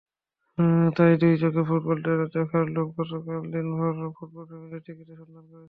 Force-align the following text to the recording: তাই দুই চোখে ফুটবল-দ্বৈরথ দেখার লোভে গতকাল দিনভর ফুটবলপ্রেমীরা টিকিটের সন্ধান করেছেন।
তাই 0.95 1.11
দুই 1.21 1.33
চোখে 1.41 1.61
ফুটবল-দ্বৈরথ 1.69 2.29
দেখার 2.35 2.65
লোভে 2.73 2.93
গতকাল 2.99 3.41
দিনভর 3.53 3.93
ফুটবলপ্রেমীরা 4.17 4.79
টিকিটের 4.85 5.17
সন্ধান 5.21 5.43
করেছেন। 5.43 5.59